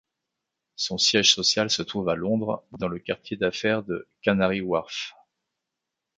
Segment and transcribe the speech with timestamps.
[0.77, 5.13] Son siège social se trouve à Londres, dans le quartier d'affaires de Canary Wharf.